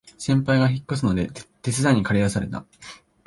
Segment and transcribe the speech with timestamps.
[0.17, 1.29] 先輩が引っ越すので
[1.61, 2.65] 手伝いにかり出された